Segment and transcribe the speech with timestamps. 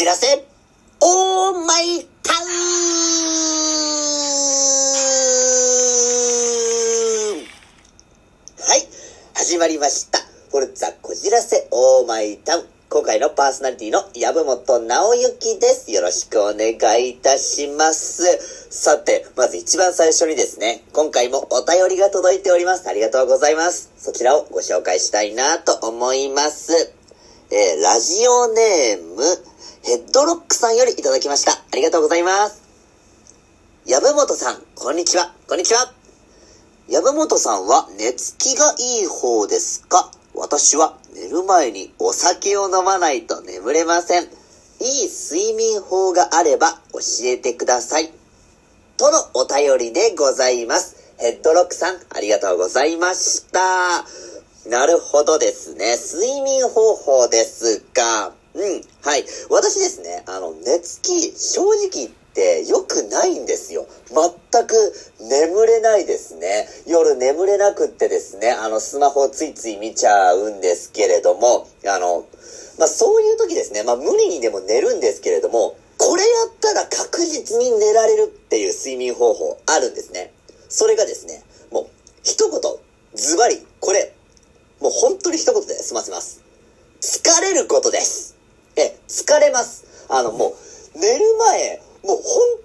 [0.00, 0.26] じらせ、
[1.00, 2.48] オーマイタウン
[8.56, 8.88] はい、
[9.34, 10.18] 始まりました。
[10.50, 12.64] フォルツァこじらせオーマイタウン。
[12.88, 15.92] 今回のパーソナリティの籔本直之です。
[15.92, 18.24] よろしくお願いいたします。
[18.70, 22.88] さて、まず一番最初にですね、今回もお便りが届いております。
[22.88, 23.92] ありがとうございます。
[23.98, 26.94] そちらをご紹介したいなと思います。
[27.52, 29.49] えー、ラジオネーム、
[29.82, 31.52] ヘッドロックさんよりいただきました。
[31.52, 32.62] ありがとうございます。
[33.86, 35.32] 籔本さん、こんにちは。
[35.48, 35.92] こんにちは。
[36.88, 40.10] 籔本さんは寝つきがいい方ですか？
[40.34, 44.24] 私は寝る前にお酒を飲まないと眠れません。
[44.24, 48.10] いい睡眠法があれば教えてください。
[48.96, 51.14] とのお便りでございます。
[51.18, 54.04] ヘッドロックさん、ありがとうございました。
[54.68, 55.96] なるほどですね。
[55.96, 59.24] 睡眠方法ですが、うん、はい。
[59.48, 63.86] 私ですね、あの、寝つき、正直言って良くないんですよ。
[64.08, 64.74] 全く
[65.20, 66.68] 眠れないですね。
[66.86, 72.26] 夜眠れなくってですね、あの、スマホをついつい見ちゃうんですけれども、あの、
[72.78, 80.32] まあ、そういう時ですね、まあ、無理にでも寝るんですけれども、これやったら確実に寝られるっていう睡眠方法あるんですね。
[80.68, 81.86] それがですね、もう、
[82.24, 82.60] 一言、
[83.14, 84.12] ズバリ、これ、
[84.80, 86.42] もう本当に一言で済ませます。
[87.00, 88.29] 疲れることです。
[89.10, 90.06] 疲れます。
[90.08, 90.54] あの、も
[90.94, 92.22] う、寝る前、もう本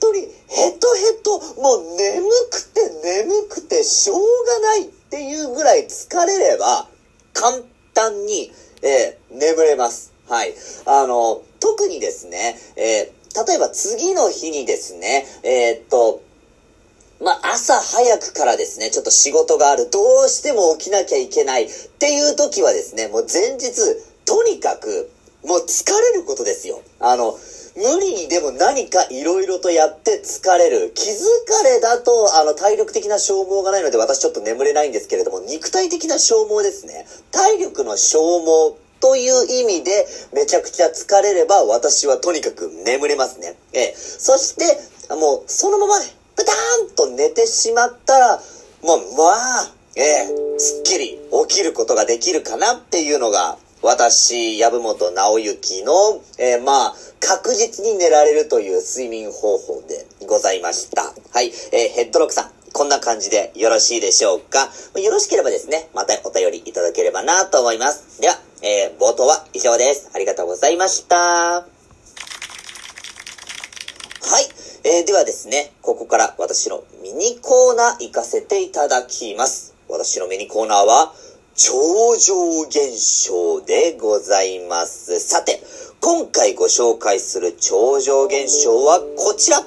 [0.00, 6.88] 当にヘトヘト、もう眠くて眠くてしょうがないっていうぐらい疲れれば、
[7.32, 7.58] 簡
[7.94, 10.12] 単に、えー眠れます。
[10.28, 10.54] はい。
[10.84, 16.22] あの、特にですね、えー例えば次の日にですね、えーっと、
[17.20, 23.72] まあ、朝早くからですね、ちょっと仕事がある、どうしても起きなきゃいけないっていう時はですね、もう前日、
[24.24, 25.10] とにかく、
[25.46, 26.82] もう疲れることですよ。
[27.00, 27.38] あの、
[27.76, 30.92] 無理にでも何か色々とやって疲れる。
[30.94, 31.14] 気疲
[31.64, 37.06] れだと、あの、体力的な消耗がないので私ちょっと眠れないんですけれども、肉体的な消耗ですね。
[37.30, 43.56] 体力の消耗という意味で、めちゃくちゃ疲れれば私はとにかく眠れますね。
[43.72, 43.94] ええ。
[43.96, 44.64] そして、
[45.14, 45.94] もう、そのまま、
[46.34, 48.42] プターンと寝てしまったら、
[48.82, 61.14] もう、まあ、ええ、すっきり起きることができるかなっていうのが、私、籔本直之の、えーまあ、確実に寝られるという睡眠方法でございました。
[61.32, 64.68] はい、えーヘッドロックさん、こんな感じでよろしいでしょうか？
[65.00, 68.20] よろしければですね、またお便りいただければなと思います。
[68.20, 70.10] では、えー冒頭は以上です。
[70.12, 71.16] ありがとうございました。
[71.16, 71.68] はい。
[74.82, 79.76] えーではですね、ここから私のミニコーナー行かせていただきます。
[79.88, 81.14] 私のミニコーナーは、
[81.58, 85.18] 超常現象でございます。
[85.20, 85.62] さて、
[86.02, 89.62] 今回ご紹介する超常現象はこちら。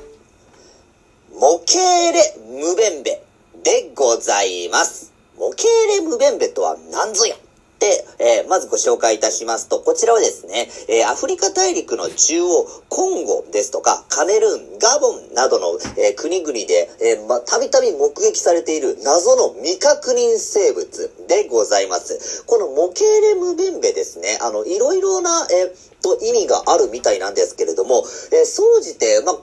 [1.34, 3.24] モケーレムベンベ
[3.64, 5.12] でございます。
[5.36, 7.36] モケーレムベンベとは何ぞや
[7.80, 22.44] で、えーまずご紹介いたしますと、こちらはですね、えーアフリカ大陸の中央、コンゴですとか、カネルーン、ガボンなどの、えー国々で、えーま、たびたび目撃されている謎の未確認生物でございます。
[22.46, 29.34] このモケーレムベンベですね、あの、いろいろな、えーと、意味があるみたいなんですけれども、えー総じて、ま、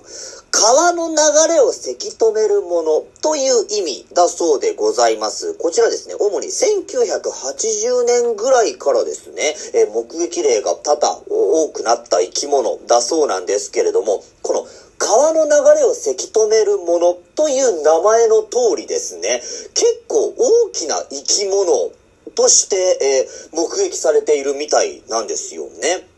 [0.50, 1.17] 川の流
[1.53, 5.55] れをせき止めるものという意味だそうでございます。
[5.55, 14.66] こちらですね、主に1980年ぐらいからですね、えー目撃例が多々多くなった生き物だそうなんですけれども、この
[14.99, 19.43] 川の流れをせき止めるものという名前の通りですね、
[19.75, 21.91] 結構大きな生き物
[22.34, 26.16] として、えー目撃されているみたいなんですよね。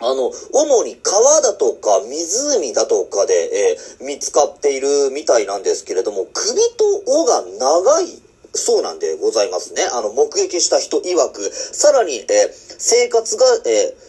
[0.00, 8.06] あの、主に川だとか湖だとかで、えー見つかっているみたいなんですけれども、首と尾が長い
[8.54, 9.82] そうなんでございますね。
[9.92, 12.24] あの、目撃した人曰く、さらに、えー
[12.78, 14.08] 生活が、えー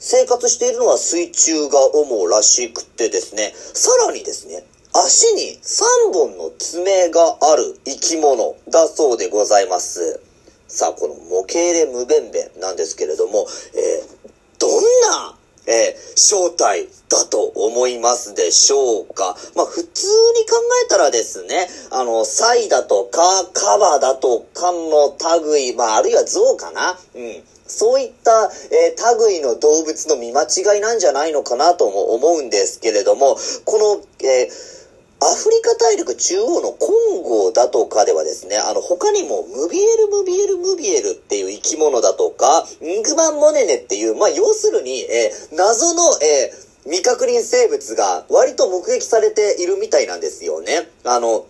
[0.00, 10.20] 生活しているのは水中が主らしくてですね、さらにですね、足に3本の爪がある生き物だそうでございます。
[10.68, 14.17] さあ、この模型レムベンベなんですけれども、えー
[14.58, 15.34] どんな、
[15.66, 19.36] えー正体だと思いますでしょうか？
[19.54, 23.20] まあ、普通に考えたらですね、あの、サイだとか、
[23.52, 25.16] カバだとかの
[25.52, 26.98] 類、まあ、あるいは象かな？
[27.14, 27.42] うん。
[27.66, 34.77] そういった、えー類の動物の見間違いなんじゃないのかなとも思うんですけれども、この、えー
[35.20, 50.88] アフリカ大陸中央のコンゴだとかではですね、あの、他にも、ムビエル、ムビエル、ムビエルっていう生き物だとか、ングマンモネネっていう、まあ、要するに、えー、謎の、えー、未確認生物が割と目撃されているみたいなんですよね。
[51.04, 51.46] あの、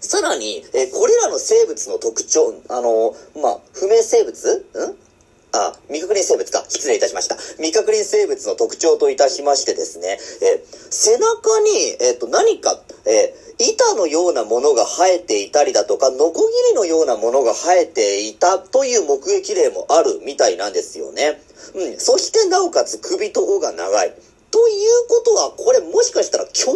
[0.00, 4.56] さらに、えー、これらの生物の特徴、あの、まあ、不明生物？
[4.56, 5.07] ん？
[5.52, 6.64] あ、未確認生物か。
[6.68, 7.36] 失礼いたしました。
[7.56, 21.40] 未確認生物の特徴といたしましてですね、え背中に、えっ、と、何か、え板のようなものが生えていたりだとか、ノコギリのようなものが生えていたという目撃例もあるみたいなんですよね。
[21.74, 21.98] うん。
[21.98, 24.14] そしてなおかつ首と尾が長い。
[24.50, 26.72] ということは、これもしかしたら恐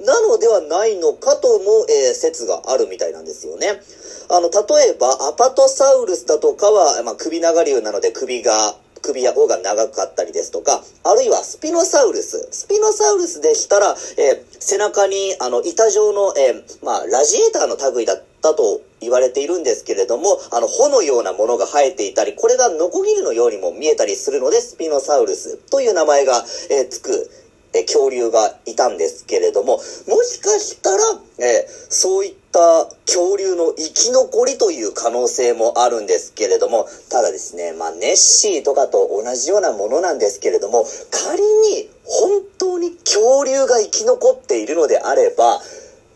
[0.00, 3.80] 竜なのではないのかとも、えー、説があるみたいなんですよね。
[4.28, 12.48] あの、例えば、アパトサウルスだとかは、まあ、首長竜なので首が、首や尾が長かったりですとか、あるいはスピノサウルス。
[12.50, 27.30] スピノサウルスでしたら、えー、背中に、あの、板状の、えー、まあ、ラジエーターの類だったと言われているんですけれども、あの、穂のようなものが生えていたり、これがノコギリのようにも見えたりするので、スピノサウルスという名前が、えー、つく、
[27.76, 30.96] え恐竜がいたんですけれども、もしかしたら、
[31.38, 45.60] えそういった恐竜の生き残りという可能性もあるんですけれども、ただですね、まあ、ネッシーとかと同じようなものなんですけれども、仮に本当に恐竜が生き残っているのであれば、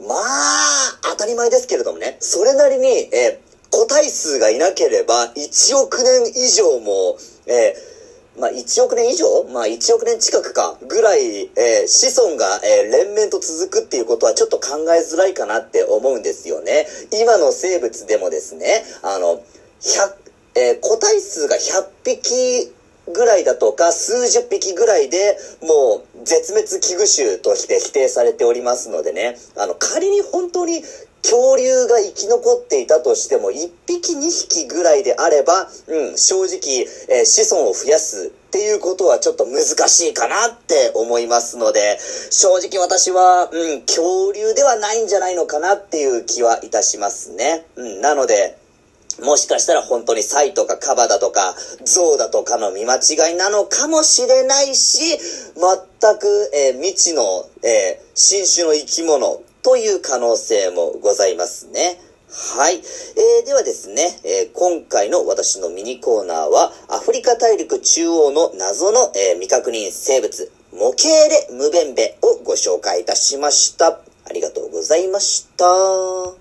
[0.01, 3.41] まあ、当たり前ですけれどもね、それなりに、え
[3.71, 7.17] 個体数がいなければ1億年以上も、
[7.47, 7.90] えー
[8.39, 9.45] まあ、1億年以上？
[9.53, 16.87] まあ、1億年近くか、ぐらい、えー、子孫が、えー、連綿と続くっていうことはちょっと考えづらいかなって思うんですよね。
[17.13, 19.43] 今の生物でもですね、あの、
[19.81, 20.15] 100、
[20.55, 22.73] えー、個体数が100匹
[23.13, 30.83] ぐらいだとか、数十匹ぐらいでもう絶滅危惧種として否定されておりますのでね、あの、仮に本当に
[31.23, 41.99] 恐竜が生き残っていたとしても、1匹2匹ぐらいであれば、うん、正直、えー、子孫を増やすっていうことはちょっと難しいかなって思いますので、
[42.31, 47.67] 正直私は、うん、恐竜ではないんじゃないのかなっていう気はいたしますね。
[47.77, 48.59] うん、なので、
[49.23, 55.19] もしかしたら本当にサイとかカバだとか、ゾウだとかの見間違いなのかもしれないし、
[56.01, 57.23] 全く、えー、未知の、
[57.63, 62.01] えー、新種の生き物という可能性もございますね。
[62.57, 62.77] はい。
[62.77, 73.99] えー、ではですね、えー、今回の私のミニコーナーは、アフリカ大陸中央の謎の、えー、未確認生物、モケーレ・ムベンベをご紹介いたしました。
[74.25, 75.67] ありがとうございました。
[75.67, 76.37] は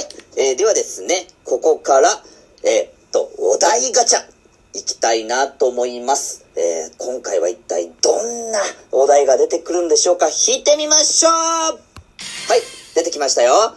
[0.00, 0.08] い。
[0.36, 2.08] えー、ではですね、ここから、
[2.64, 4.20] えー、っと、お題ガチャ、
[4.74, 6.46] いきたいなと思います。
[6.56, 8.60] えー、今回は一体どんな
[8.92, 10.28] お題が出てくるんでしょうか？
[10.28, 11.80] 引いてみましょうはい、
[12.94, 13.74] 出てきましたよ。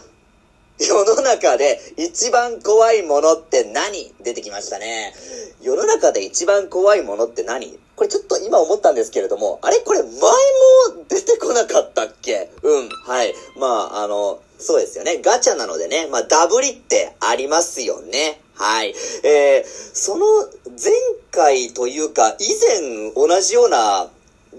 [0.78, 4.12] 世の中で一番怖いものって何？
[4.22, 5.14] 出てきましたね。
[5.62, 7.78] 世の中で一番怖いものって何？
[7.94, 9.78] これちょっと今思ったんですけれども、あれ？
[9.78, 10.18] これ前も
[11.08, 12.50] 出てこなかったっけ？
[12.62, 13.34] うん、はい。
[13.58, 15.20] まあ、あの、そうですよね。
[15.22, 18.40] ガチャなのでね、まあ、ダブリってありますよね。
[18.54, 18.94] はい。
[19.24, 20.24] えー、その
[20.66, 20.92] 前
[21.30, 24.08] 回というか、以前同じような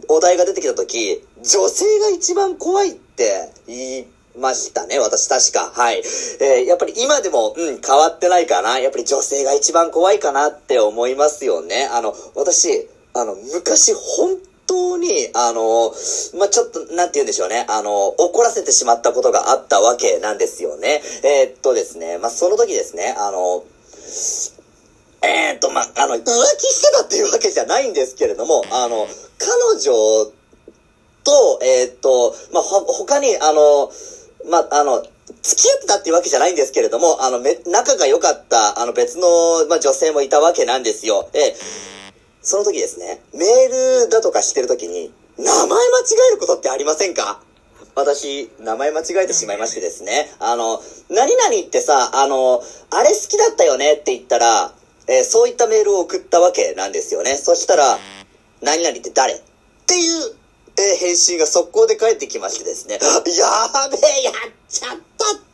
[0.09, 4.07] お題が出てきたとき、女性が一番怖いって言い
[4.37, 5.71] ましたね、私確か。
[5.73, 5.99] はい。
[6.41, 8.79] えー、やっぱり今でも、うん、変わってないかな。
[8.79, 11.87] やっぱり女性が一番怖いかなって思いますよね。
[11.91, 15.93] あの、私、あの、昔、本当に、あの、
[16.37, 17.65] まあ、ちょっと、なんて言うんでしょうね。
[17.69, 21.01] あの、怒らせてしまったことがあったわけなんですよね。
[21.23, 23.63] えー、っとですね、まあ、その時ですね、あの、
[25.21, 30.31] えー、っと、まあ、あの、浮気してたっていうわけじゃないんですけれども、あの、彼女
[31.23, 33.91] と、えー、っと、まあ、他に、あの、
[34.49, 35.05] まあ、あの、
[35.41, 41.29] 付き合ってたっていうわけじゃないんですけれども、あの、め、仲が良かった、あの、別の、まあ、女性もいたわけなんですよ。
[41.33, 41.55] え
[42.43, 45.79] その時ですね、メールだとかしてる時に、名前間違
[46.29, 47.41] えることってありませんか？
[47.95, 50.29] 私、名前間違えてしまいましてですね。
[50.39, 53.93] あの、何々ってさ、あの、あれ好きだったよね？
[53.93, 54.73] って言ったら、
[55.07, 57.37] えー、そういったメールを送ったわけなんですよね。
[57.37, 57.97] そしたら、
[58.61, 59.35] 何々って誰？
[59.35, 59.41] っ
[59.85, 60.35] ていう、
[60.77, 62.95] えー、返信が速攻で返ってきましてですね。
[62.95, 63.35] やべえ、
[64.23, 64.33] やっ
[64.67, 65.52] ちゃったって、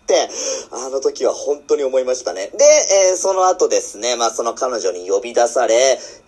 [0.72, 2.48] あの時は本当に思いましたね。
[2.48, 2.64] で、
[3.12, 5.76] えー、その後ですね、まあその彼女に呼び出され、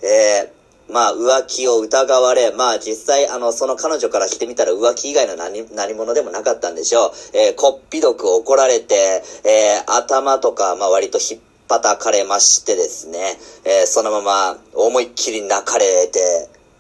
[0.04, 0.52] え
[0.90, 7.12] まあ浮気を疑われ、まあ実際あのその彼女からしてみたら浮気以外の何何者でもなかったんでしょう。
[7.34, 13.18] えー、こっぴどく怒られて、えー、頭とかまあ割と引っ叩かれましてですね、
[13.64, 16.20] えー、そのまま思いっきり泣かれて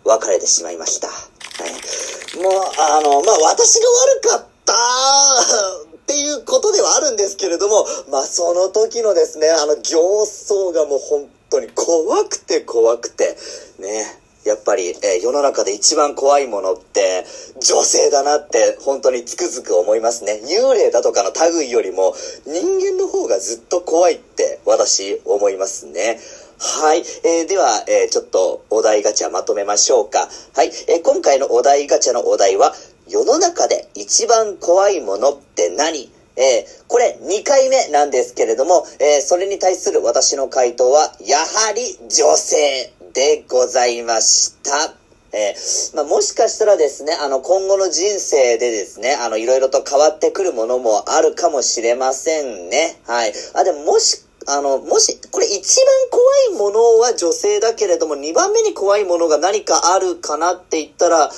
[0.03, 1.07] 別れてしまいました。
[1.07, 3.87] もう、あの、まあ、私が
[4.33, 6.80] 悪かったっていうことで
[7.11, 13.37] んですけれども、まあ、その時のですね、あの、形相がもう本当に怖くて怖くて、
[13.79, 14.21] ね。
[14.43, 17.25] やっぱり、えー、世の中で一番怖いものって
[17.59, 20.41] 女性だなって本当につくづく思いますね。
[20.45, 22.15] 幽霊だとかの類よりも
[22.47, 26.19] 人間の方がずっと怖いって私思いますね。
[26.57, 27.03] はい。
[27.23, 30.27] えー、では、えー、ちょっとお題ガチャまとめましょうか。
[30.55, 30.71] はい。
[30.87, 32.73] え、今回のお題ガチャのお題は、
[33.07, 36.11] 世の中で一番怖いものって何？
[36.35, 44.93] えー、これ2回目なんですけれども、えー、それに対する私の回答は、やはり女性でございました。
[45.33, 52.99] えー、まあ、もしかしたらですね、あの、今後の人生でですね、あの、いろいろと変わってくるものもあるかもしれませんね。
[53.07, 53.33] はい。
[53.53, 61.31] あ、でももし、あの、もし、これ一番怖いものは女性だけれども、2番目に怖いものが何かあるかなって言ったら、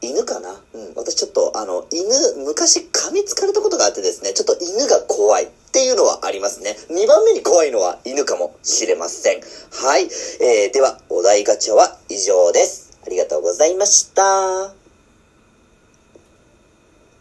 [0.00, 0.60] 犬かな？
[0.74, 0.94] うん。
[0.96, 6.76] 私ちょっと、あの、犬、昔噛みつかれたことがあってですね、ちょっと犬が怖いっていうのはありますね。
[6.90, 9.40] 2番目に怖いのは犬かもしれません。
[9.72, 10.04] はい。
[10.40, 12.98] えー、では、お題ガチャは以上です。
[13.06, 14.79] ありがとうございました。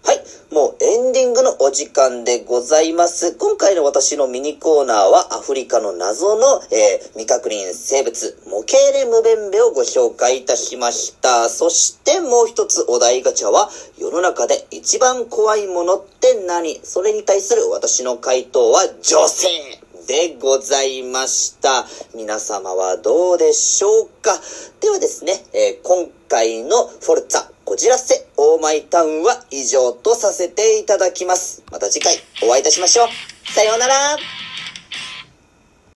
[0.09, 0.23] はい。
[0.51, 3.35] もうエンディングのお時間でございます。
[3.35, 11.47] 今回の私のミニコーナーはアフリカの謎の、えー、未確認生物、モケーレムベンベをご紹介いたしました。
[11.47, 16.79] そしてもう一つお題ガチャは、世の中で一番怖いものって何？
[16.81, 19.47] それに対する私の回答は女性
[20.07, 21.85] でございました。
[22.15, 24.31] 皆様はどうでしょうか？
[24.81, 31.61] ではですね、えー、今回のフォルツァこじらせオーマイタウンは以上とさせていただきます。
[31.71, 33.07] また次回お会いいたしましょう。
[33.53, 34.17] さようなら